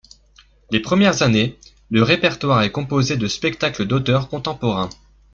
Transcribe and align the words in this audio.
Les 0.71 0.79
premières 0.79 1.21
années, 1.21 1.59
le 1.91 2.01
répertoire 2.01 2.63
est 2.63 2.71
composé 2.71 3.17
de 3.17 3.27
spectacles 3.27 3.85
d'auteurs 3.85 4.29
contemporains. 4.29 4.89